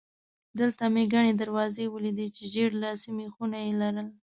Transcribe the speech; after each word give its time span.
دلته 0.59 0.83
مې 0.93 1.03
ګڼې 1.13 1.31
دروازې 1.41 1.83
ولیدې 1.89 2.27
چې 2.35 2.43
ژېړ 2.53 2.71
لاسي 2.83 3.09
مېخونه 3.17 3.57
یې 3.65 3.71
لرل. 3.81 4.07